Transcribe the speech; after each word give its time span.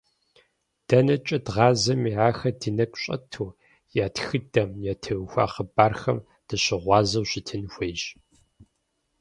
Дэнэкӏэ 0.87 1.37
дгъазэми 1.45 2.11
ахэр 2.27 2.53
ди 2.59 2.69
нэгу 2.77 2.99
щӏэту, 3.01 3.47
я 4.03 4.07
тхыдэм, 4.15 4.69
ятеухуа 4.93 5.45
хъыбархэм 5.53 6.17
дыщыгъуазэу 6.47 7.25
щытын 7.31 7.63
хуейщ. 7.71 8.03